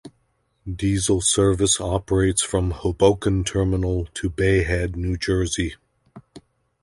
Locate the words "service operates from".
1.21-2.71